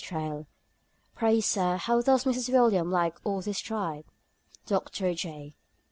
THRALE. 0.03 0.47
"Pray, 1.13 1.39
Sir, 1.41 1.77
how 1.77 2.01
does 2.01 2.23
Mrs. 2.23 2.51
Williams 2.51 2.89
like 2.91 3.17
all 3.23 3.41
this 3.41 3.59
tribe?" 3.59 4.05
DR. 4.65 5.13
J. 5.13 5.53